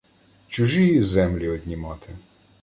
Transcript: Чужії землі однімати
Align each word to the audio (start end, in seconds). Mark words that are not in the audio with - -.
Чужії 0.47 1.01
землі 1.01 1.49
однімати 1.51 2.13